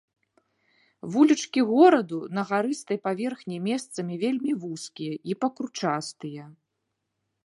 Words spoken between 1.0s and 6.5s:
Вулічкі гораду на гарыстай паверхні месцамі вельмі вузкія і пакручастыя.